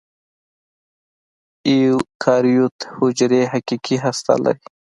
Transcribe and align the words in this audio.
ایوکاریوت 1.67 2.77
حجرې 2.95 3.41
حقیقي 3.53 3.97
هسته 4.05 4.33
لري. 4.43 4.63